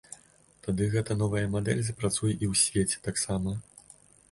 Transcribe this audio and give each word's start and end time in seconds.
Тады 0.67 0.87
гэтая 0.95 1.17
новая 1.23 1.43
мадэль 1.57 1.85
запрацуе 1.91 2.31
і 2.43 2.45
ў 2.51 2.65
свеце 2.65 3.05
таксама. 3.11 3.57